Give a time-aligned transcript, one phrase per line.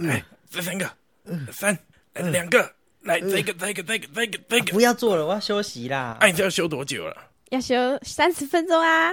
[0.00, 0.90] 来，这三个，
[1.52, 1.76] 三，
[2.14, 6.16] 两个，来，这个，这个，这个，这个，这个，不要做了，我要休息啦。
[6.20, 7.16] 哎，你这要休多久了？
[7.50, 9.10] 要休三十分钟啊！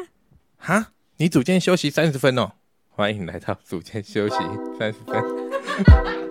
[0.57, 2.51] 哈，你组间休息三十分哦。
[2.89, 4.35] 欢迎来到组间休息
[4.79, 6.26] 三十分。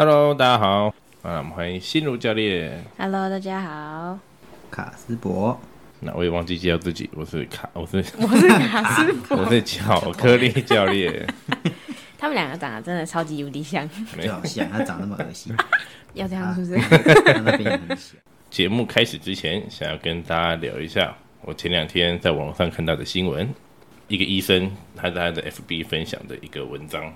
[0.00, 0.86] Hello，大家好，
[1.20, 2.82] 啊，我们欢迎心如教练。
[2.96, 4.18] Hello，大家好，
[4.70, 5.60] 卡斯伯，
[6.00, 9.36] 那我也忘记介绍自己，我是卡，我是 我是卡斯伯。
[9.44, 11.26] 我是巧克力教练。
[12.18, 13.86] 他们两个长得真的超级无敌像，
[14.16, 15.54] 没有像他长那么恶心，
[16.14, 16.78] 要这样是不是？
[17.34, 18.16] 他那边也很像。
[18.48, 23.46] 节目开始之前，想要跟大家聊一下我前两天在网络上看到的新闻。
[24.08, 27.14] 一个医生他在他的 FB 分享的一个文章。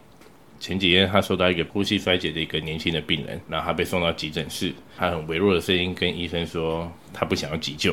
[0.65, 7.93] 前几天他收到一个呼吸衰竭的一个年轻的病人，然后他被送到急诊室，他很微弱的声音跟医生说他不想要急救，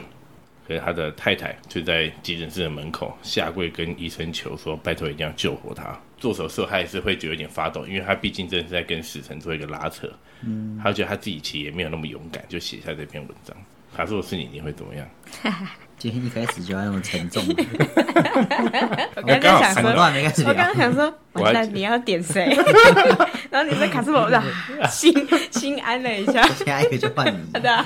[0.66, 6.00] 可是他的太太就在急诊室的门口下跪跟医生求说拜托一定要救活他。
[6.18, 10.10] 做手术他也是会觉得有点发抖，因为他毕竟真的是在跟死神做一个拉扯。
[10.46, 13.54] 嗯，他觉得他自己其实也没有那么勇敢，就写下这篇文章。
[13.96, 15.08] 他说我是你，你会怎么样？
[15.98, 17.44] 今天一开始就要那么沉重，
[19.18, 20.76] 我刚刚想很说，乱没开始我刚刚。
[20.76, 22.46] 想说，我还完蛋，你要点谁？
[23.52, 25.14] 然后你说卡斯伯，我心
[25.52, 26.42] 心安了一下。
[26.48, 27.86] 下一个就换你，对啊，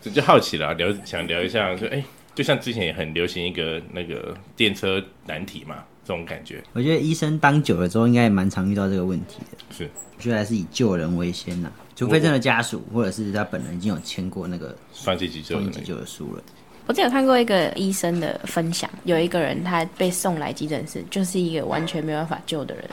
[0.00, 2.02] 这就好奇了，聊想聊一下，就哎、
[2.34, 6.62] 就像之前也很流行一个那个电车难题嘛，这种感觉。
[6.72, 9.58] 我觉得医生当久了之后，应该也蛮常遇到这个问题的。
[9.70, 9.90] 是。
[10.16, 15.58] 我觉得还是以救人为先呐，除非真的家属或者是他本人已经有签过那个放弃急救
[15.96, 16.42] 的书了。
[16.86, 22.84] 我之前有看过一个医生的分享，有一个人他被送来急诊室，就是一个完全没有办法救的人，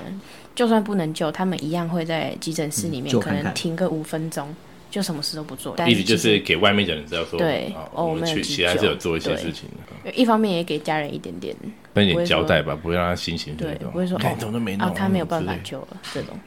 [0.56, 4.56] 就算不能救，他们一样会在急诊室里面可能停个五分钟，
[4.90, 5.74] 就什么事都不做。
[5.78, 9.70] 但意思就是给外面的人知道说，对哦哦我们去其实还是有做一些事情
[10.04, 11.56] 的，一方面也给家人一点点
[11.94, 16.38] 分一点交代吧，不会让他心情对不会说哦看怎么都没弄啊，他没有办法救了，这种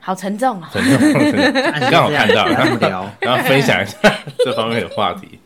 [0.00, 0.70] 好沉重啊。
[0.74, 3.98] 你刚好看到然后聊， 然后分享一下
[4.44, 5.38] 这方面的话题。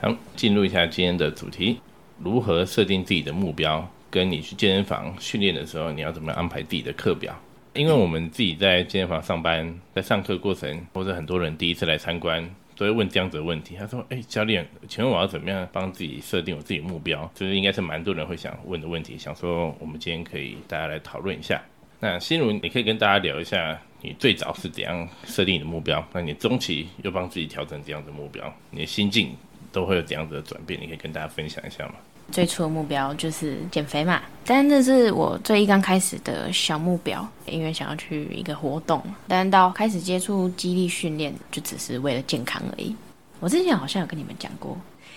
[0.00, 1.80] 好，进入一下今天的主题：
[2.18, 7.34] 如何设定自己的目标，跟你去健身房训练的时候，你要怎么安排自己的课表？
[7.74, 12.46] 因为我们自己在健身房上班，在上课过程，或者很多人第一次来参观，
[12.76, 13.76] 都会问这样子的问题。
[13.78, 19.16] 他说：“哎、教练，请问我要怎么样帮自己设定我自己的目标？”就是应该是蛮多人会想问的问题。
[19.16, 21.62] 想说我们今天可以大家来讨论一下。
[21.98, 26.06] 那心如，你可以跟大家聊一下，你最早是怎样设定你的目标？
[26.12, 28.52] 那你中期又帮自己调整怎样的目标？
[28.70, 29.34] 你的心境
[29.72, 30.78] 都会有怎样子的转变？
[30.78, 31.94] 你可以跟大家分享一下吗？
[32.32, 42.96] 最初的目标就是减肥嘛，但这是我最一刚开始的小目标，因为想要去一个活动，但到开始接触肌力训练，就只是为了健康而已。
[43.38, 44.76] 我之前好像有跟你们讲过，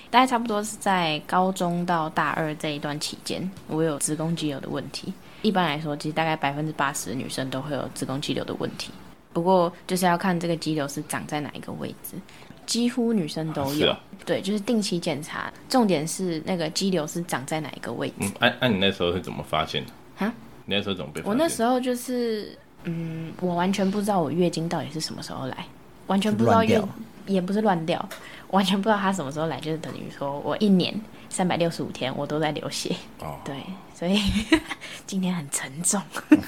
[0.09, 5.14] 大概差不多是在高中到大二这一段期间，我有子宫肌瘤的问题。
[5.42, 8.92] 一般来说，其实大概百分之八十的女生都会有子宫肌瘤的问题，
[9.32, 12.18] 不过就是要看这个肌瘤是长在哪一个位置。
[12.66, 18.14] 几乎女生都有，是啊对，就是定期检查，重点是那个肌瘤是长在哪一个位置。
[18.20, 20.26] 嗯，按、按、你那时候是怎么发现的？
[20.26, 20.34] 啊，
[20.66, 21.22] 你那时候怎么被？
[21.24, 25.66] 我那时候就是，嗯，我完全不知道我月经到底是什么时候来，
[26.08, 26.81] 完全不知道月，
[27.28, 28.03] 也不是乱掉，
[28.50, 30.94] 完全不知道它什么时候来，就是等于说我一年
[31.30, 33.56] 三百六十五天我都在流血，哦，对，
[33.94, 34.19] 所以
[35.06, 36.02] 今天很沉重，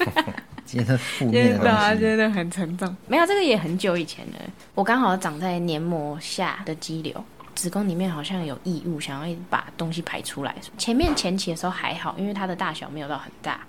[0.66, 2.02] 今天是负面的 东西。
[2.02, 2.96] 真的很沉重。
[3.08, 4.40] 没有，这个也很久以前了，
[4.74, 7.24] 我刚好长在黏膜下的肌瘤。
[7.56, 10.54] 子宫里面好像有异物，想要把东西排出来。
[10.78, 13.60] 前面前期的时候还好，因为它的大小没有到很大。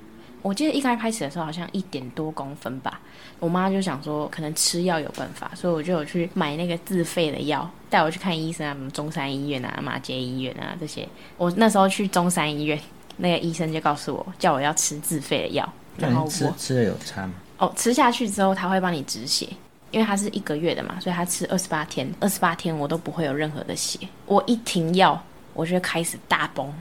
[0.42, 3.00] 我记得一开始的时候好像一点多公分吧。
[3.40, 11.08] 我妈就想说，可能吃药有办法，所以我就有去买那个自费的药，带我去看医生啊，什么中山医院啊、马街医院啊这些。
[11.36, 12.78] 我那时候去中山医院，
[13.18, 17.34] 那个医生就告诉我，叫我要吃自费的药，然后我吃了有差吗？
[17.58, 19.48] 哦，吃下去之后他会帮你止血，
[19.90, 23.98] 因为它是一个月的嘛，所以他吃二十八天，二十八天我都不会有任何的血。
[24.26, 25.20] 我一停药，
[25.54, 26.72] 我就开始大崩，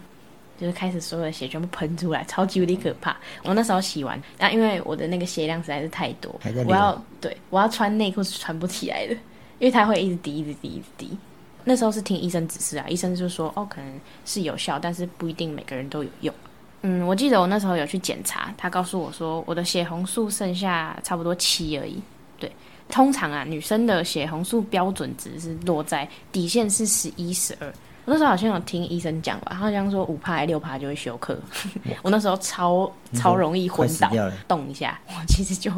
[0.60, 3.16] 就是开始所有的血全部喷出来，超级无敌可怕。
[3.44, 6.34] 我那时候洗完，那因为我的那个血量实在是太多
[6.66, 9.14] 我要对我要穿内裤是穿不起来的，
[9.60, 11.18] 因为它会一直滴，一直滴，一直滴。
[11.64, 16.34] 那时候是听医生指示啊，医生就说哦，可能是有效，但是不一定每个人都有用。
[16.84, 22.02] 嗯，我记得我那时候有去检查，他告诉我说我的血红素剩下差不多七而已。
[22.40, 22.50] 对，
[22.88, 27.74] 通常啊，女生的血红素标准值是落在底线是十一、十二，
[28.08, 31.38] 我那时候好像有听医生讲吧，他好像说五趴还六趴就会休克。
[32.02, 34.10] 我那时候超超容易昏倒
[34.48, 35.70] 动一下，我其实就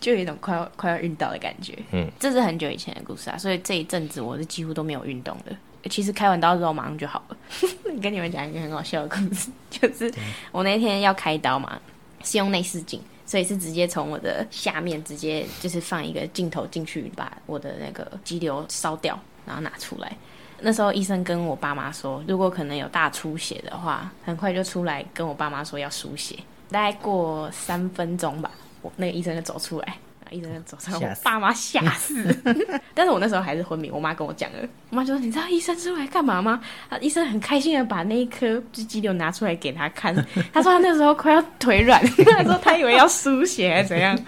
[0.00, 1.76] 就有一种快要快要晕倒的感觉。
[1.92, 5.54] 嗯，这是很久以前的故事啊，所以这一阵子我是几乎都没有运动的。
[5.90, 7.36] 其实开完刀之后马上就好了。
[8.00, 10.10] 跟你们讲一个很好笑的故事， 就是
[10.52, 11.78] 我那天要开刀嘛，
[12.22, 20.16] 是用内视镜，所以是直接从我的下面直接就是放一个镜头进去，把我的那个肌瘤烧掉，然后拿出来。
[20.60, 26.36] 那时候医生跟我爸妈说，如果可能有大出血的话，很快就出来跟我爸妈说要输血。
[26.70, 28.50] 大概过三分钟吧，
[28.82, 29.86] 我那个医生就走出来，
[30.24, 32.36] 然后医生就走出来，我爸妈吓死。
[32.94, 34.58] 但是我那时候还是昏迷，我妈跟我讲了，
[34.90, 40.14] 我妈就说：“你知道医生出来干嘛吗？”啊，医生很开心的把那一颗肌瘤拿出来给他看，
[40.52, 44.18] 他说他那时候快要腿软，他说他以为要输血还是怎样。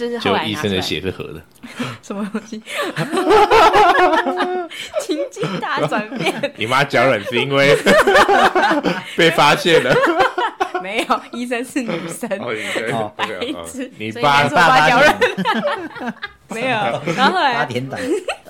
[0.00, 1.42] 就是后就医生的血是合的，
[2.02, 2.58] 什么东西？
[5.02, 7.76] 情境大转变， 你妈脚软是因为
[9.14, 9.94] 被发现了。
[10.82, 13.12] 没有，医生是女生，哦，
[13.98, 15.18] 你爸爸脚软，
[16.48, 16.68] 没有。
[17.14, 18.00] 然后后八来，点档，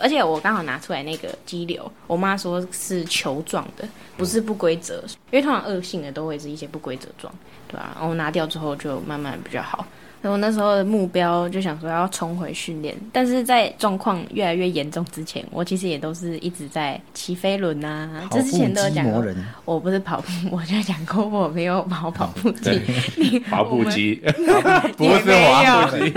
[0.00, 3.84] 而且我刚好拿出来那个肌瘤，我妈说是球状的，
[4.16, 7.34] 不是不规则，因为通常恶性的都会是一些不规则状，
[7.66, 9.84] 对吧、然后我拿掉之后就慢慢比较好。
[10.22, 19.14] 所以我那时候的目标就想说要重回训练，但是在状况越来越严重之前，我其实也都是一直在骑飞轮啊，这之前都有讲过。
[19.14, 22.80] 跑步机魔人，我不是跑步， 我就讲过我没有跑跑步机，
[23.16, 24.20] 你滑步机，
[24.98, 26.12] 不也是滑步机，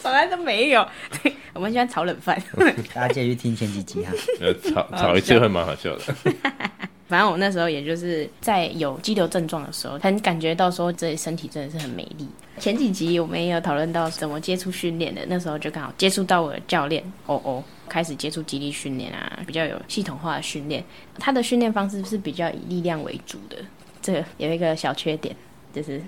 [0.00, 0.84] 从来都没有。
[1.22, 2.36] 对，我们喜欢炒冷饭。
[2.92, 4.12] 大家继续听前几集哈。
[4.40, 6.02] 呃，炒炒一次会蛮好笑的。
[7.06, 12.26] 反正我那时候也就是在有肌瘤症状的时候，很感觉到说自己身体真的是很美丽。
[12.58, 20.82] 前几集我们也有讨论到怎么接触训练的，那时候就刚好接触到我的教练哦哦，开始接触肌力训练啊，比较有系统化的训练。
[21.18, 23.56] 他的训练方式是比较以力量为主的，
[24.00, 25.34] 这个有一个小缺点，
[25.74, 26.00] 就是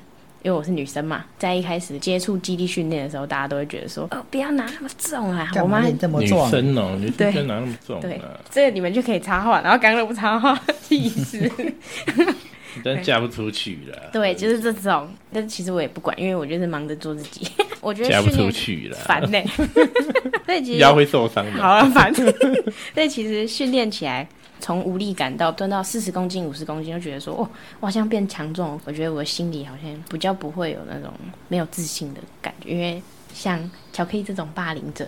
[0.47, 6.49] 因为我是女生嘛，在一开始接触基地训练的时候，大家都会觉得说，哦，不要拿那么重啊，我妈这么女壮？
[6.49, 10.57] 生哦，女对生拿那么重对啊？，这个你们就可以插话，然后刚刚不插话，
[10.89, 11.51] 意思。
[12.85, 14.11] 但嫁不出去了。
[14.13, 15.09] 对，就是这种。
[15.33, 17.51] 但是其实我也不管，因为我就是忙着做自己。
[17.83, 19.43] 我觉得嫁不出去了，烦呢、
[20.47, 21.61] 所以其实腰会受伤的。
[21.61, 22.15] 好了，烦。
[22.15, 24.29] 所以其实训练起来，
[24.61, 27.49] 从无力感到蹲到四十公斤、五十公斤，就觉得说，哦，
[27.81, 28.81] 我好像变强壮。
[28.85, 31.13] 我觉得我心里好像比较不会有那种
[31.49, 33.59] 没有自信的感觉，因为像
[33.93, 35.07] 巧克力这种霸凌者，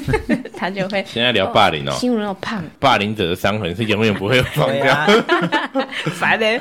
[0.56, 4.94] 他就会现在聊霸凌哦，心如那么胖，霸凌者的伤痕是永远不会放掉。
[6.12, 6.60] 烦的。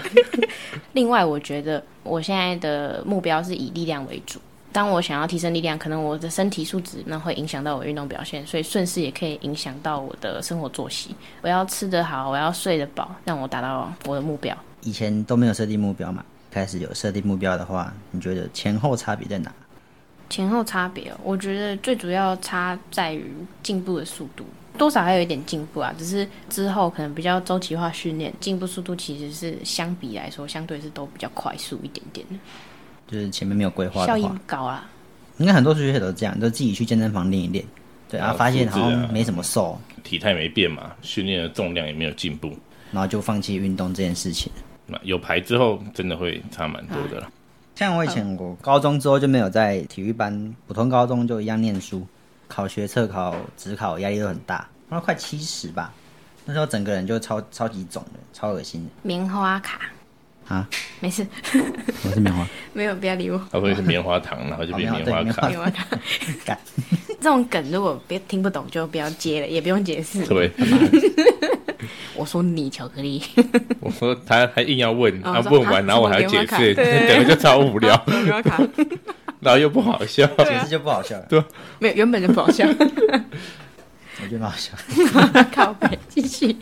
[0.93, 4.39] 另外，我觉得我现在的目标是以力量为主。
[4.71, 11.15] 当我想要提升力量，可能我的身体素质那会影响到我运动表现，所以顺势也可以影响到我的生活作息。
[11.41, 14.55] 我要吃得好，我要睡得饱，让我达到我的目标。
[14.81, 19.51] 以前都没有设定目标嘛，开始有设定目标的话，你觉得前后差别在哪？
[20.29, 23.33] 前后差别哦，我觉得最主要差在于
[23.63, 24.45] 进步的速度，
[24.77, 32.35] 多少还有一点进步啊，只是之后可能比较周期化训练，进步速度其实是相比来说，相对是都比较快速一点点的，
[33.09, 34.87] 就是前面没有规划效益的话，高啊。
[35.37, 37.65] 应该很多数学者都这样，都自己去健身房练一练，
[38.09, 39.01] 对，啊然后发现好复制啊。
[39.01, 42.51] 像没什么瘦，体态没变嘛，训练的重量也没有进步。
[42.91, 44.51] 然后就放弃运动这件事情。
[44.85, 47.31] 那有牌之后，真的会差蛮多的了。
[47.75, 52.05] 像我以前我高中之后就没有在体育班，普通高中就一样念书，
[52.47, 55.93] 考学测考、职考压力都很大，然后快七十吧，
[56.43, 58.89] 那时候整个人就超超级肿的，超恶心的。
[59.03, 59.81] 棉花卡，
[60.49, 60.67] 啊！
[60.99, 61.25] 没事，
[62.03, 63.39] 我是棉花， 没有，不要理我。
[63.51, 65.47] 他会是棉花糖，然后就变哦棉花卡棉花。
[65.47, 65.85] 棉花卡，
[66.43, 66.57] 干
[67.21, 70.25] 这种梗如果别听不懂就不要接了，也不用解释。
[70.25, 70.51] 对，
[72.15, 73.21] 我说你巧克力，
[73.79, 78.59] 我说他还硬要问，哦他问完，然后我还要解释，棉花卡对整个就超无聊，棉花卡，
[79.39, 80.25] 然后又不好笑。
[80.25, 81.43] 解释就不好笑了，对
[81.77, 82.67] 没有，原本就不好笑。
[84.21, 84.71] 我觉得蛮好笑。
[85.53, 86.55] 靠北，继续。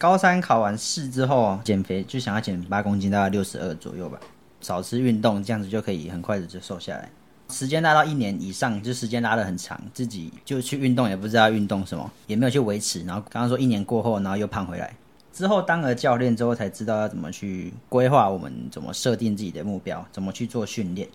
[0.00, 4.18] 高三考完试之后，减肥就想要减八公斤，大概六十二左右吧。
[4.62, 7.10] 少吃运动，这样子就可以很快的就瘦下来。
[7.50, 13.04] 时间拉到一年以上，就时间拉得很长，自己就去运动，也不知道运动什么，也没有去维持。
[13.04, 14.90] 然后刚刚说一年过后，然后又胖回来。
[15.34, 21.06] 之后当了教练之后，才知道要怎么去规划我们怎么设定自己的目标，怎么去做训练，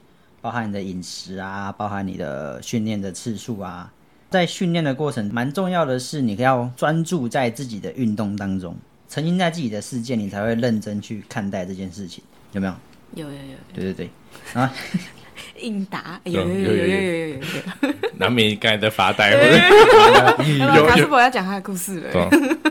[0.41, 3.91] 包含你的饮食啊，包含你的训练的次数啊，
[4.29, 8.75] 在训练的过程，蛮重要的是你要专注在自己的运动当中，
[9.07, 12.73] 沉浸在自己的世界，你才会认真去看待这件事情，有没有？
[13.13, 14.09] 有有有，对对对，
[14.53, 14.73] 啊，
[15.61, 17.41] 应答，有有有有有有有有有有。
[18.17, 22.29] 难免刚才在发呆，有卡斯有伯要讲他的故事了。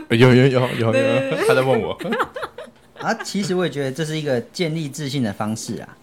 [0.09, 1.97] 有有有有有有，他在问我，
[2.99, 5.97] 啊，其实我也觉得这是一个建立自信的方式啊。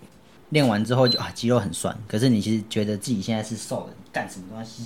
[0.49, 4.85] 练完之后就啊肌肉很酸，可是你其实觉得自己现在是瘦的，干什么东西？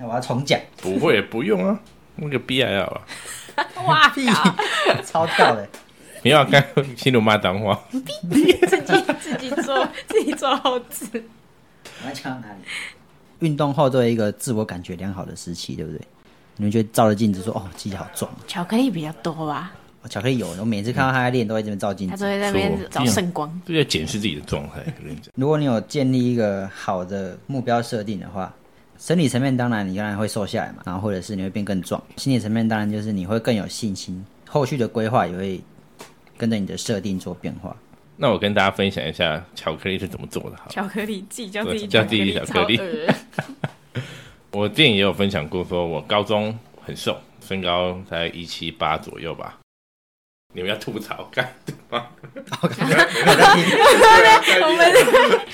[0.00, 1.78] 那我要重讲，不会不用啊，
[2.16, 3.02] 那个 B I 好了，
[3.86, 4.26] 哇，屁，
[5.04, 5.68] 超跳的。
[6.22, 6.66] 你要看
[6.96, 11.22] 新鲁骂脏话，自己自己做 自己做好吃。
[12.02, 12.60] 我要讲到哪里？
[13.40, 16.00] 运动后都有一个自我感觉良好的时期，对不对？
[16.56, 18.30] 你们觉得照着镜子说，哦，自己好壮。
[18.46, 22.12] 巧克力比较多吧，哦巧克力有，我每次看到他在练，都会这边照镜子。
[22.12, 23.60] 他都会在那边找圣光。
[23.66, 24.82] 这在检视自己的状态。
[25.34, 28.54] 如果你有建立一个好的目标设定的话，
[29.00, 32.00] 生理层面当然你当然会瘦下来嘛，然后或者是你会变更壮。
[32.18, 35.58] 心理层面当然就是你会更有信心，后续的规划也会
[36.36, 37.74] 跟着你的设定做变化。
[38.18, 40.56] 那我跟大家分享一下巧克力是怎么做的。
[40.58, 42.78] 哈，巧克力自己叫自己叫自己巧克力
[44.52, 49.58] 我之前也有分享过，说我高中很瘦，身高在一七八左右吧。
[50.52, 51.50] 你们要吐槽干
[51.90, 52.06] 对吗？
[54.62, 54.92] 我们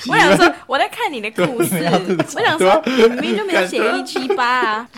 [0.07, 1.75] 我想说我在看你的故事，
[2.35, 4.87] 我想说你明明就没有写一七八啊。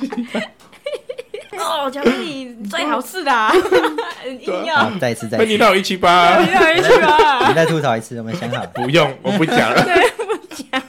[1.58, 3.52] 哦，奖励你最好是的啊，
[4.26, 8.68] 硬要好，再一次，再一次，那我一七八，你到一七八，你再吐槽一次，我们想好了。
[8.68, 9.84] 不用，我不讲了。
[9.84, 10.82] 对，不讲。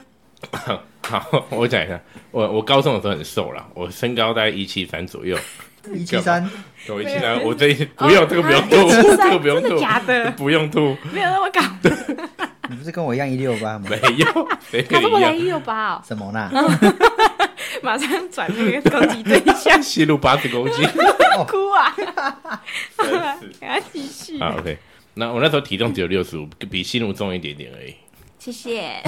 [1.03, 1.99] 好，我讲一下，
[2.31, 5.37] 我我高中的时候很瘦啦，我身高大概一七三左右。
[5.93, 6.49] 一七三，
[6.89, 10.31] 我一七三，我这不用这个不用吐，这个不用吐，假的？
[10.33, 11.61] 不用吐，没有那么高，
[12.69, 13.89] 你不是跟我一样一六八吗？
[13.91, 15.37] 没有，谁跟可是你一样？
[15.37, 16.51] 一六八哦，什么啦？
[17.83, 20.89] 马上转那个攻击对象， 吸入八十公斤。
[21.47, 21.97] 哭啊！
[23.59, 24.77] 给他继续，好，OK。
[25.15, 27.95] 那我那时候体重只有六十五，比西路重一点点而已，
[28.39, 29.03] 谢谢。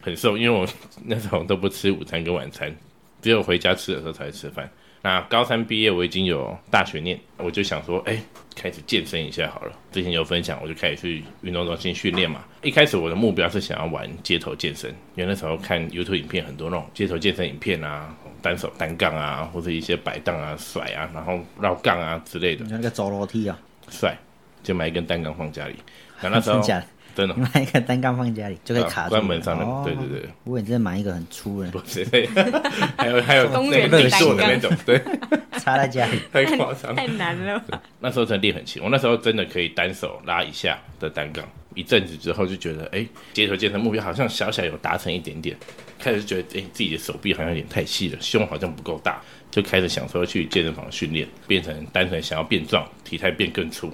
[0.00, 0.66] 很瘦，因为我
[1.04, 2.74] 那时候都不吃午餐跟晚餐，
[3.20, 4.68] 只有回家吃的时候才会吃饭。
[5.04, 8.22] 那高三毕业，我已经有大学念，我就想说，哎、
[8.54, 9.72] 开始健身一下好了。
[9.90, 12.44] 之前有分享，我就开始去运动中心训练嘛。
[12.62, 23.58] 一开始我的目标是想要玩街头健身，因为那时候看 YouTube 影片很多那种街头健身影片啊，单手单杠啊，或者一些摆荡啊、甩啊，然后绕杠啊之类的那个走楼梯啊？
[23.88, 24.16] 帅，
[24.62, 25.74] 就买一根单杠放家里。
[26.22, 26.62] 那那时候
[27.14, 27.34] 真的？
[27.34, 30.28] 买一个单杠放家里就可以卡住啊关门上的哦对对对。
[30.44, 32.04] 我以为你真的买一个很粗的，不 是，
[32.96, 35.00] 还有还有公那个自己园单杠做的那种，对，
[35.60, 36.18] 插在家里。
[36.32, 36.94] 太夸张。
[36.94, 37.62] 太难了，
[38.00, 41.44] 那时候真的练很勤，我那时候真的可以单手拉一下的单杠。
[41.74, 45.56] 一阵子之后就觉得，哎、街头健身目标好像小小有达成一点点，
[45.98, 53.90] 开始觉得，哎、自己的手臂好像有点太细了，胸好像不够大，就开始想说去健身房训练，变成单纯想要变壮，体态变更粗。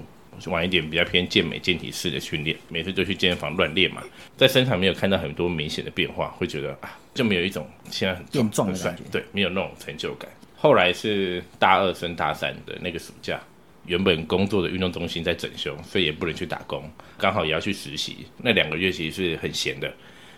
[0.46, 4.02] 玩一点比较偏健美健体式的训练，每次就去健身房乱练嘛，
[4.36, 10.30] 在身上没有看到很多明显的变化，会觉得啊，就没有一种现在很变壮的感觉对，没有那种成就感。
[10.56, 13.40] 后来是大二升大三的那个暑假，
[13.86, 16.82] 原本工作的运动中心在整修，所以也不能去打工，
[17.16, 18.26] 刚好也要去实习。
[18.38, 19.92] 那两个月其实是很闲的，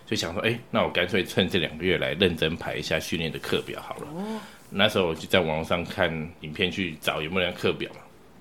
[0.06, 4.40] 就想说，哎、那我干脆趁这两个月来认真排一下训练的课表好了。
[4.68, 8.00] 那时候我就在网络上看影片去找有没有人家课表嘛。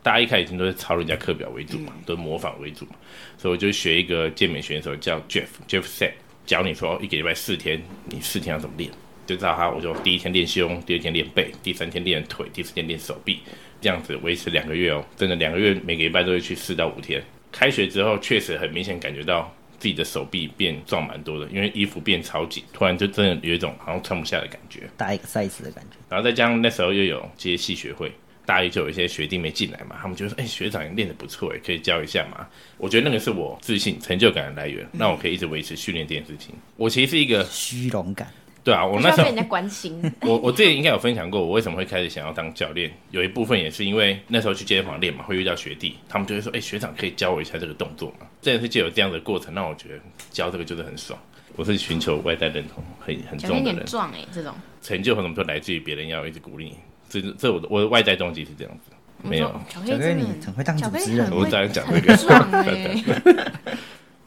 [0.10, 2.94] 大家一开始都是抄人家课表为主嘛，都是模仿为主嘛，
[3.38, 6.14] 所以我就学一个健美选手叫 Jeff Jeff Set，
[6.48, 8.90] 教你说一个礼拜四天，你四天要怎么练，
[9.28, 13.42] 就知道他，我就第一天练胸，第二天练背，第三天练腿，第四天练手臂，
[13.80, 17.24] 这样子维持两个月哦，真的两个月每个礼拜都会去四到五天。
[17.52, 24.90] 开学之后，确实很明显感觉到自己的手臂变壮蛮多的，因为衣服变超紧，突然就真的有一种好像穿不下的感觉。
[24.98, 25.98] 大一个 size 的感觉。
[26.10, 28.12] 然后再加上那时候又有接戏学会，
[28.50, 32.48] 大一就有一些学弟妹进来嘛，他们就说：“哎、学长练得不错，哎，可以教一下嘛。”
[32.80, 36.56] 我觉得那个是我自信、成就感的来源，那我可以一直维持训练这件事情。
[36.76, 38.28] 我其实是一个，虚荣感，
[38.64, 40.02] 对啊，我那时候被人家关心。
[40.26, 50.00] 我我之前应该有分享过，我为什么会开始想要当教练，有一部分也是因为那时候去健身房练嘛，会遇到学弟，他们就会说：“哎、学长可以教我一下这个动作嘛？”真的是就有这样的过程，让我觉得
[50.32, 51.20] 教这个就是很爽。
[51.56, 56.78] 我是寻求外在认同很很重的人，点壮哎，这种成就很多都来自于别人要一直鼓励你，
[57.10, 58.92] 这这我的我的外在动机是这样子，
[59.24, 59.48] 没有。
[59.68, 62.16] 巧克小哥你力真的很很会当主持人，我会当然讲这个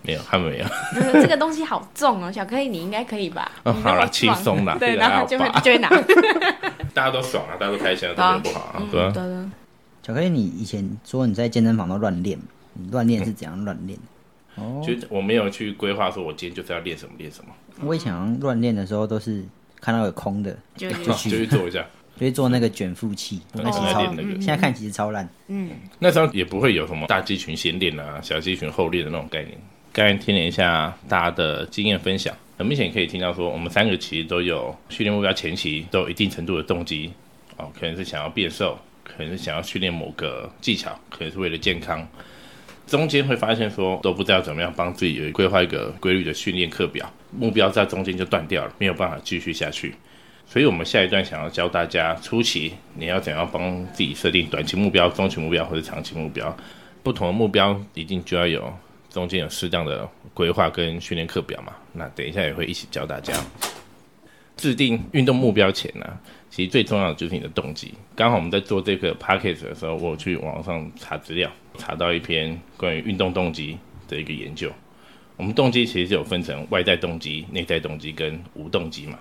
[0.04, 0.66] 没有，他们没有。
[1.12, 3.50] 这个东西好重哦，巧克力你应该可以吧？
[3.62, 5.88] 哦好啦你那么壮轻松啦 对，然后就会就会拿，
[6.92, 9.12] 大家都爽啊，大家都开心啊，都没有不好啊，对啊。
[9.14, 9.48] 对对，
[10.02, 13.96] 巧克力，你以前说你在健身房都乱练嘛，你乱练是怎样乱练
[14.56, 14.62] 的？
[14.62, 17.54] 哦，就我没有去规划说我今天就是要练什么练什么，
[17.86, 19.44] 我以前好像乱练的时候都是
[19.80, 21.86] 看到有空的就哦就去做一下。
[22.22, 25.28] 就会做那个卷腹器，那其实超在练那个现在看其实超烂。
[25.48, 29.58] 嗯那时候也不会有什么大肌群先练啊，小肌群后练的那种概念。
[29.92, 37.12] 刚才听了一下大家的经验分享，很很明显可以听到说，我们三个其实都有训练目标前期都有一定程度的动机，
[37.56, 42.06] 哦，可能是想要变瘦，可能是想要训练某个技巧，可能是为了健康。
[42.86, 49.92] 中间会发现说都不知道怎么样帮自己有规划一个规律的训练课表，目标在中间就断掉了，没有办法继续下去。
[50.46, 56.54] 所以，我们下一段想要教大家，初期你要怎样帮自己设定短期目标、中期目标或者长期目标。
[57.02, 58.72] 不同的目标一定就要有
[59.10, 61.72] 中间有适当的规划跟训练课表嘛。
[61.94, 63.32] 那等一下也会一起教大家
[64.56, 66.06] 制定运动目标前呢，
[66.50, 67.94] 其实最重要的就是你的动机。
[68.14, 74.70] 刚好我们在做这个 p a c k a g e 的时候，我去网上查资料，查到一篇关于运动动机的一个研究。
[75.38, 79.18] 我们动机其实有分成外在动机、内在动机跟无动机嘛。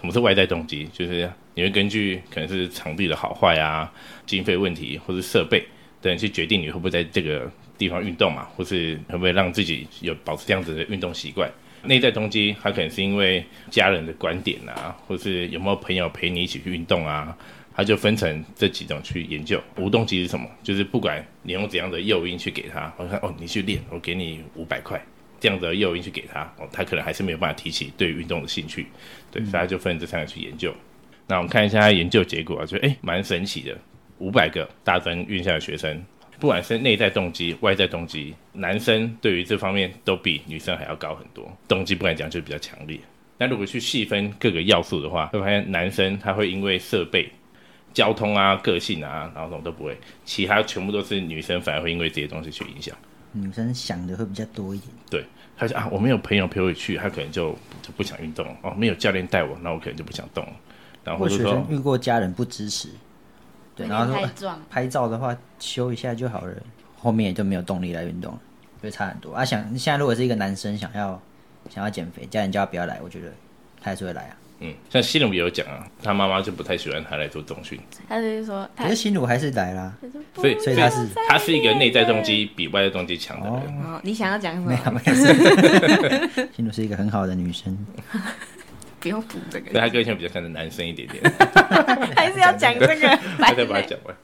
[0.00, 0.88] 什么是外在动机？
[0.92, 3.92] 就是你会根据可能是场地的好坏啊、
[4.24, 5.62] 经费问题或是设备
[6.00, 11.50] 等去决定你会不会在这个地方运动嘛，或是会不会让自己有保持这样子的运动习惯。
[11.82, 17.36] 内在动机，它可能是因为家人的观点啊，或是有没有朋友陪你一起去运动啊，
[17.74, 19.62] 它就分成这几种去研究。
[19.76, 20.46] 无动机是什么？
[20.62, 25.02] 就是不管你用怎样的诱因去给他，我看哦，你去练，我给你五百块。
[25.40, 28.86] 这样的诱因去给他，哦，他可能还是没有办法提起对运动的兴趣，
[29.32, 30.72] 对，所以他就分这三个去研究。
[31.26, 33.76] 那我们看一下他研究结果啊，就哎蛮神奇的，
[34.18, 36.04] 五百个大专院校的学生，
[36.38, 41.50] 不管是内在动机、外在动机，男生对于这方面都比女生还要高很多。
[41.66, 42.98] 动机不敢讲，就比较强烈。
[43.38, 47.26] 那如果去细分各个要素的话，会发现男生他会因为设备、
[47.94, 52.94] 交通啊、个性啊，然后什么都不会，其他全部都是女生反而会因为这些东西去影响。
[53.32, 54.92] 女生想的会比较多一点。
[55.08, 55.24] 对，
[55.56, 58.72] 她说啊，我没有朋友陪我去，他可能就就不想运动哦。
[58.76, 60.46] 没有教练带我，那我可能就不想动。
[61.04, 62.88] 然后学生遇过家人不支持，
[63.74, 66.54] 对，然后说拍照的话修一下就好了，
[66.98, 68.40] 后面也就没有动力来运动了，
[68.82, 69.34] 会差很多。
[69.34, 71.20] 啊，想现在如果是一个男生想要
[71.70, 73.28] 想要减肥，家人叫他不要来，我觉得
[73.80, 74.36] 他还是会来啊。
[74.60, 77.80] 嗯，像西鲁也有讲啊，他妈妈就不太喜欢他来做重训。
[78.08, 79.94] 他就是说，可是新鲁还是来啦，
[80.34, 83.82] 所以所以他是他是一个内在动机比外在动机强的人。
[83.82, 84.70] 哦，你想要讲什么？
[84.70, 87.74] 没有没有， 新鲁是一个很好的女生，
[89.00, 89.70] 不用补这个。
[89.70, 91.22] 对他个性比较像是男生一点点，
[92.14, 94.14] 还是要讲这个， 他再把它讲完。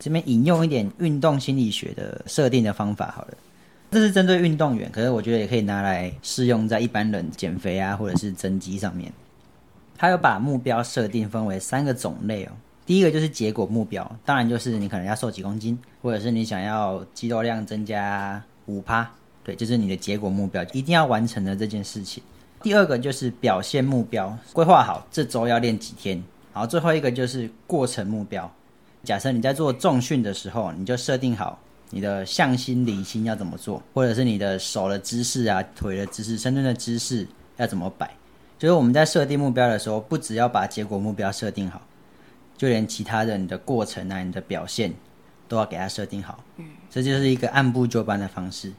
[0.00, 3.34] 这边引用一点运动心理学的设定的方法好了，
[3.92, 9.12] 这是针对运动员，可是我觉得也可以拿来适用在一般人减肥啊或者是增肌上面。
[10.02, 12.50] 他有把目标设定分为三个种类哦。
[12.84, 19.08] 第一个就是结果目标，当然就是你可能要瘦几公斤，或者是你想要肌肉量增加五趴，
[19.44, 22.20] 对，就是你的结果目标，一定要完成的这件事情。
[22.64, 26.20] 第二个就是表现目标，规划好这周要练几天。
[26.52, 28.52] 然后最后一个就是过程目标。
[29.04, 31.56] 假设你在做重训的时候，你就设定好
[31.90, 37.24] 你的向心离心要怎么做，或者是你的手的姿势啊、腿的姿势、深蹲的姿势
[37.58, 38.10] 要怎么摆。
[38.62, 41.82] 所以我们在设定目标的时候，不只要把结果目标设定好，
[42.56, 44.94] 就连其他的你的过程啊、你的表现，
[45.48, 46.38] 都要给它设定好。
[46.58, 48.72] 嗯，这就是一个按部就班的方式。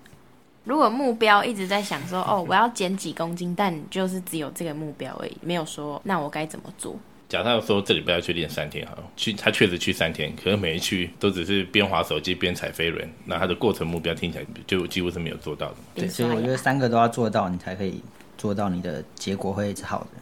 [0.63, 6.95] 如果目标一直在想说，哦，我要减几公斤，但就是只有这个目标而已，没有说那我该怎么做。
[7.27, 15.75] 假设说这里不要去练三天哈，去他确实去三天，可是每一去都只是边划手机边踩飞轮，那他的过程目标听起来就几乎是没有做到的。
[15.95, 18.01] 对，所以我觉得三个都要做到，你才可以。
[18.43, 20.19] 做到你的结果会好的。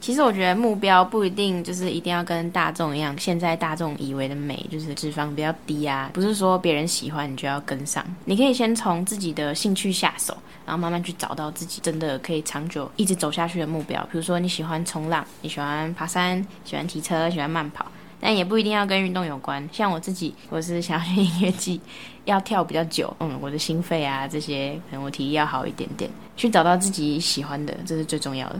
[0.00, 8.02] 其实我觉得目标不一定就是一定要跟大众一样，现在大众以为的美就是脂肪比较低啊，不是说别人喜欢你就要跟上。
[8.24, 14.02] 你可以先从自己的兴趣下手，然后慢慢去找到自己真的可以长久一直走下去的目标。
[14.10, 17.84] 比如说你喜欢冲浪，你喜欢爬山，喜欢骑车，喜欢慢跑。
[18.24, 21.78] 但也不一定要跟运动有关，像我自己，我是想要学音乐季，
[22.24, 28.58] 要跳比较久，嗯，我的心肺啊这些，可能我体力要好一点点，去找到自己喜欢的，这是最重要的。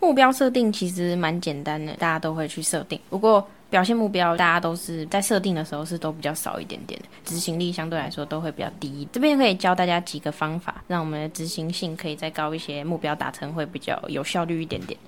[0.00, 2.98] 目标设定其实蛮简单的，大家都会去设定。
[3.08, 9.06] 不过表现目标，大家都是在设定的时候是都比较少一点点的，执行力相对来说都会比较低。
[9.12, 14.98] 这边可以教大家几个方法，让我们的执行性可以再高一些，目标达成会比较有效率一点点。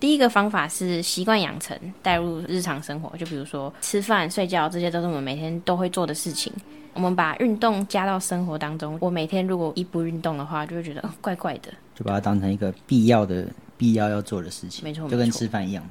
[0.00, 3.16] 第一个方法是习惯养成，带入日常生活。
[3.16, 6.52] 就比如说吃饭、睡觉，这些都是我们每天都会做的事情。
[6.94, 8.96] 我们把运动加到生活当中。
[9.00, 11.72] 我每天如果一不运动的话，就会觉得怪怪的。
[11.94, 14.84] 就把它当成一个必要的、必要要做的事情。
[14.84, 15.90] 没错，就跟吃饭一样嘛。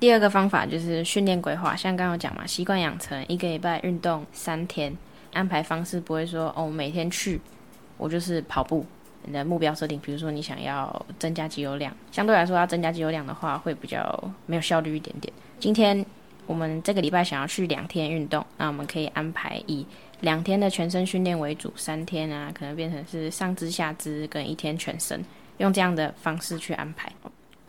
[0.00, 4.96] 第二个方法就是训练规划，像刚刚讲嘛，习惯养成，一个礼拜运动三天，
[5.32, 7.40] 安排方式不会说哦，每天去，
[7.96, 8.86] 我就是跑步。
[9.24, 15.32] 你的目标设定，比如说你想要增加肌肉量，相对来说要增加肌肉量的话，会比较没有效率一点点。
[15.58, 16.04] 今天
[16.46, 19.84] 我们这个礼拜想要去两天运动，那我们可以安排以
[20.20, 25.22] 两天的全身训练为主，三天啊可能变成是上肢、下肢跟一天全身，
[25.58, 27.12] 用这样的方式去安排。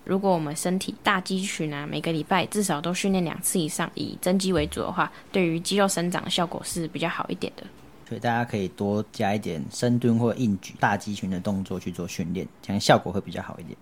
[0.06, 7.64] 如果我们身体大肌群啊，每个礼拜至少都训练两次以上，以增肌为主的话，对于肌肉生长的效果是比较好一点的。
[8.10, 13.78] 所以大家可以多加一点深蹲或硬举大肌群的动作去做训练，这样效果会比较好一点。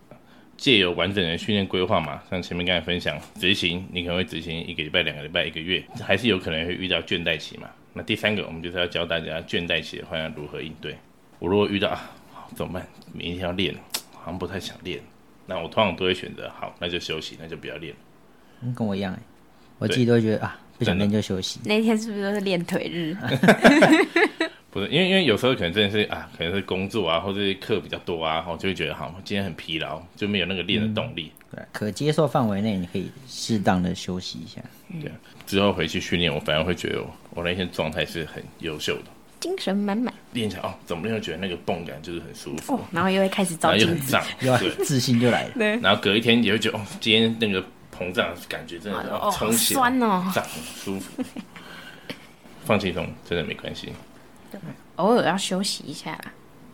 [0.57, 7.69] 借由完整的训练规划嘛，像前面刚才分享，执行你可能会执行一个礼拜、两个礼拜、一个月，还是有可能会遇到倦怠期嘛。
[7.93, 10.97] 那第三个，我们就是要教大家倦怠期的话要如何应对。
[11.39, 12.11] 我如果遇到啊，
[12.53, 12.85] 怎么办？
[13.13, 13.73] 明天要练，
[14.11, 14.99] 好像不太想练。
[15.45, 17.95] 那我通常都会选择好，那就休息，那就不要练。
[18.59, 19.19] 嗯，跟我一样哎，
[19.77, 21.59] 我自己都会觉得啊，不想练就休息。
[21.63, 23.15] 那天是不是都是练腿日？
[24.69, 31.31] 不是，因为因为有时候可能真的是啊，可能是工作啊，或者是课比较多啊，我就会觉得好，今天很疲劳，就没有那个练的动力。
[31.51, 34.61] 对，可接受范围内，你可以适当的休息一下。
[35.01, 35.09] 对，
[35.45, 39.05] 之后回去训练，我反而会觉得我我那天状态是很优秀的。
[39.39, 45.51] 精神满满，练起来哦，怎么又觉得那个泵感就是很舒服，然后又会开始照镜子，对，自信就来了。
[45.55, 47.63] 对，然后隔一天也会觉得哦，今天那个
[47.97, 51.23] 膨胀感觉真的哦，撑起来，酸哦，胀舒服。
[52.63, 53.93] 放轻松真的没关系，
[54.51, 54.59] 对，
[54.97, 56.19] 偶尔要休息一下。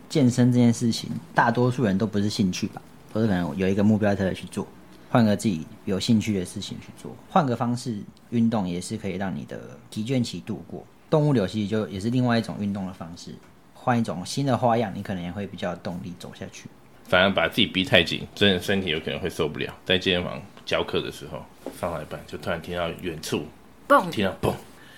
[0.08, 2.82] 健身这件事情，大多数人都不是兴趣吧，
[3.12, 4.66] 都是可能有一个目标特别去做，
[5.10, 7.98] 换个自己有兴趣的事情去做，换个方式
[8.30, 10.84] 运动也是可以让你的疲倦期度过。
[11.08, 13.34] 动物流其实就也是另外一种运动的方式，
[13.72, 16.68] 换一种新的花样，你可能也会比较有动力走下去。
[17.06, 19.72] 反而把自己逼太紧，真的身体有可能会受不了。
[19.84, 21.44] 在健身房教课的时候，
[21.80, 23.46] 上来半就突然听到远处
[23.88, 24.54] 嘣，听到嘣。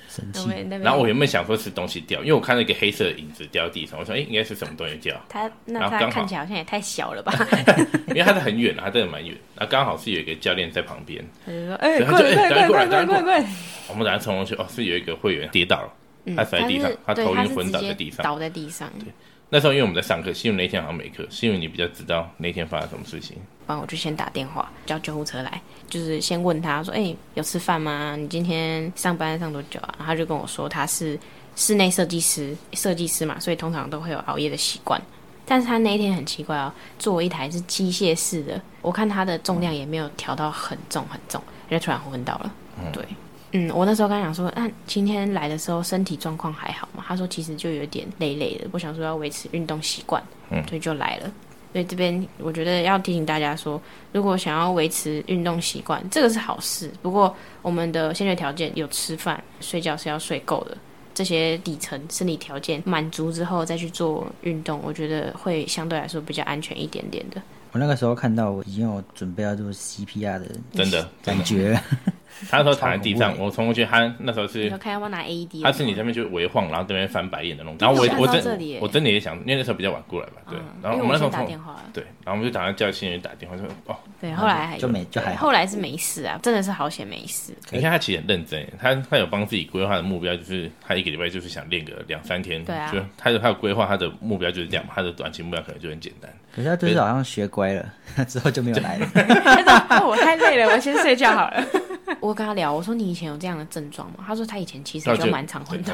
[0.08, 0.48] 生气，
[0.82, 5.20] 然后我原本想说是东西掉，因为我看到一个黑色的影子掉地上，我说哎，应该是什么东西掉。
[5.28, 7.34] 它那它看起来好像也太小了吧？
[8.08, 9.36] 因为它是很远它真的蛮远。
[9.56, 13.44] 然后刚好是有一个教练在旁边，他就说哎，快快快快快快！
[13.90, 15.92] 我们等下冲过去，哦，是有一个会员跌倒了。
[16.34, 18.90] 他摔在地上，他头晕昏倒在地上，倒在地上。
[19.00, 19.12] 对，
[19.48, 23.36] 那时候因为我们在上课，新闻那天好像没课，新闻你比较知道那天发生什么事情。
[23.64, 28.16] 帮我就先打电话叫救护车来，就是先问他说：“哎，有吃饭吗？
[28.16, 31.18] 你今天上班上多久啊？”然后他就跟我说他是
[31.54, 35.00] 室内设计师，设计师嘛，所以通常都会有熬夜的习惯。
[35.44, 42.52] 但是他那一天很奇怪哦，做一台是机械式的，我看他的重量也没有调到很重很重，就突然昏倒了。
[42.92, 43.04] 对。
[43.52, 47.04] 嗯，我那时候刚想说，那今天来的时候身体状况还好嘛？
[47.06, 51.32] 他说其实就有点累累的，我想说要维持运动习惯，嗯所以就来了。
[51.72, 53.80] 所以这边我觉得要提醒大家说，
[54.12, 56.90] 如果想要维持运动习惯，这个是好事。
[57.02, 60.76] 不过我们的先决条件有吃饭、睡觉是要睡够的，
[61.14, 67.42] 这些底层生理条件满足之后再去做运动，我觉得会相对来说比较安全一点点的。
[67.76, 71.78] 我那个时候看到我已经有准备要做 CPR 的，真的感觉。
[72.50, 77.76] 他那时候躺在地上，我冲过去，他那时候是看要不要拿 AED，他是你这边就微晃，然后这边翻白眼的那种。
[77.78, 80.58] 然后我我真我真的也想，因为那时候比较晚过来吧，对。
[80.82, 83.96] 然后我们那时候打电话，对，然后我们就打算叫新人打电话说哦。
[84.20, 87.54] 对，后来就没就还后来是没事啊，真的是好险没事。
[87.70, 92.64] 你看他其实很认真，他他有帮自己规划的目标，就是他一个礼拜就是想练个两三天。
[92.64, 96.30] 对啊，就他有他有规划他的目标就是这样嘛，他的短期目标可能就很简单。
[96.56, 97.94] 可是他就是好像学乖了，
[98.26, 99.06] 之后就没有来了。
[100.08, 101.62] 我太累了，我先睡觉好了。
[102.18, 104.24] 我跟他聊，我说你以前有这样的症状吗？
[104.26, 105.92] 他说他以前其实就蛮常昏倒，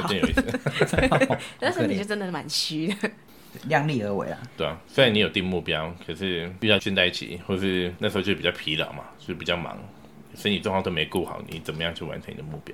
[1.59, 3.11] 但是你就真的蛮虚的。
[3.67, 4.37] 量力而为啊。
[4.55, 9.77] 对啊，虽然你有定目标，可是遇到倦怠期，或是那时候就比较疲劳嘛，就比较忙，
[10.33, 12.73] 身体状况都没顾好，你怎么样去完成你的目标？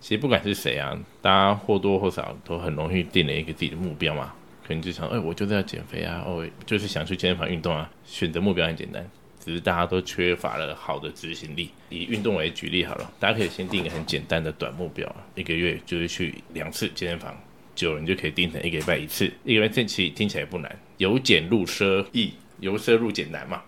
[0.00, 4.32] 其实不管是谁啊，大家或多或少都很容易定了一个自己的目标嘛，
[4.66, 9.08] 可能就想，哎，我就是要减肥啊，哦，就是想去健身房运动啊，选择目标很简单。
[9.38, 11.70] 只是大家都缺乏了好的执行力。
[11.88, 17.32] 以运动为举例好了，大家可以先定一个很简单的短目标，一个月就是去两次健身房，
[17.76, 19.26] 久了你就可以定成一个礼拜一次。
[19.44, 23.62] 一个礼拜这其实听起来不难，由俭入奢易，由奢入俭难嘛。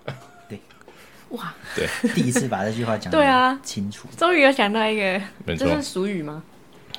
[0.48, 0.58] 对，
[1.30, 5.22] 哇，对，第一次把这句话讲对啊清楚，终于有想到一个，
[5.56, 6.42] 这是俗语吗？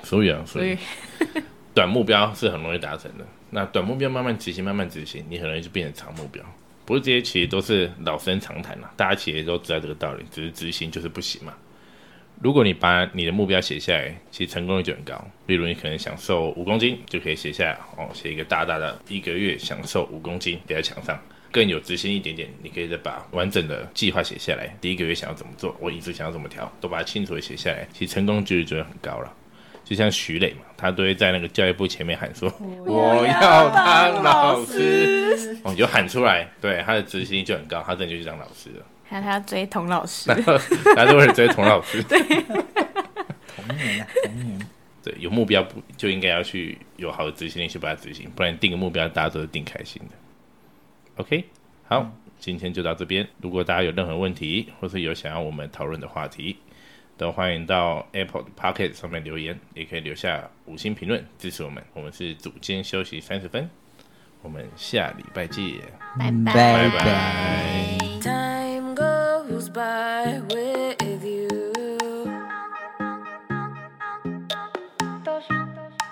[0.03, 0.77] 俗语啊，俗语。
[1.75, 6.43] 短目标是很容易达成的，那短目标慢慢执行，慢慢执行，你很容易就变成长目标。
[6.85, 11.53] 不过这些其实都是老生常谈了，大家其实都知道这个道理，只是执行就是不行嘛。
[12.41, 15.27] 如果你把你的目标写下来，其实成功率就很高。
[15.47, 21.19] 例如你可能想瘦五公斤，就可以写下来哦，写一个大大的一个月想瘦五公斤，贴在墙上。
[21.51, 24.73] 更有执行一点点，你可以再把完整的计划写下来。
[24.79, 29.33] 第一个月想要怎么做，我饮食想要怎么调，都把它清楚的写下来，其实成功几率就会很高了。
[29.89, 32.47] 就像徐磊嘛，他都会在那个教育部前面喊说
[32.85, 38.85] ：“我要当老师。”哦，就喊出来，对他的执行力就很高，他真的就去当老师了。
[39.03, 40.29] 还有他要追童老师，
[40.95, 42.03] 大家都会追童老师。
[42.07, 44.59] 对，童年啊，童年。
[45.03, 51.23] 对，有目标不就应该要去有好的执行力去把它执行，不然定个目标大家都是定开心的。
[51.23, 51.43] OK，
[51.87, 53.27] 好，今天就到这边。
[53.41, 56.57] 如果大家有任何问题，或是有想要我们讨论的话题，
[57.18, 61.82] 都欢迎到 Apple 的 Pocket 上面留言，也可以留下五星评论支持我们。
[61.92, 63.70] 我们是组间休息三十分，
[64.42, 65.64] 我们下礼拜见。
[66.18, 67.98] 拜拜拜拜。
[68.20, 71.48] Time goes by with you.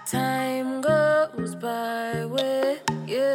[0.06, 3.34] Time goes by with you.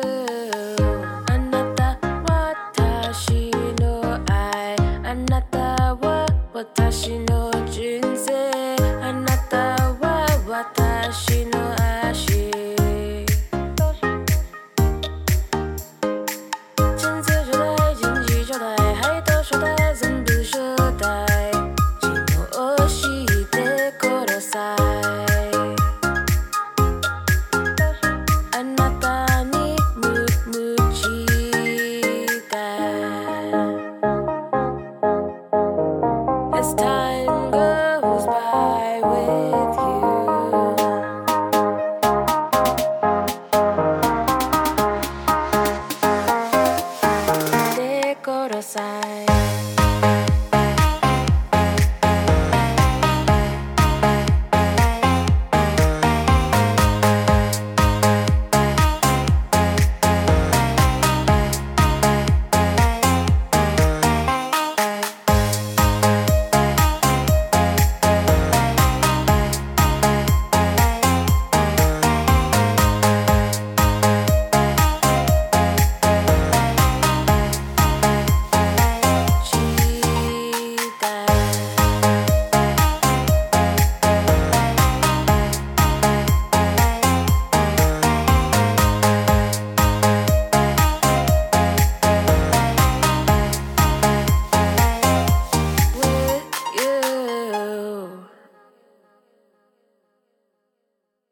[1.27, 7.50] あなた私の愛あなたは私の人